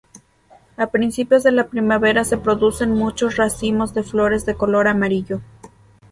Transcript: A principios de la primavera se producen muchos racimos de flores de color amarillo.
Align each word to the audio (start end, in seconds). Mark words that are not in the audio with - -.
A 0.77 0.87
principios 0.87 1.43
de 1.43 1.51
la 1.51 1.67
primavera 1.67 2.23
se 2.23 2.35
producen 2.35 2.89
muchos 2.89 3.35
racimos 3.35 3.93
de 3.93 4.01
flores 4.01 4.47
de 4.47 4.55
color 4.55 4.87
amarillo. 4.87 5.41